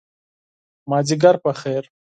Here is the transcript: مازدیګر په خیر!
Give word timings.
مازدیګر 0.89 1.35
په 1.43 1.51
خیر! 1.59 1.83